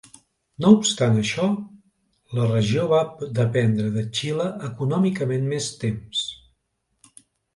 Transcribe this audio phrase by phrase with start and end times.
[0.63, 1.43] No obstant això,
[2.37, 3.01] la regió va
[3.41, 6.25] dependre de Xile econòmicament més temps.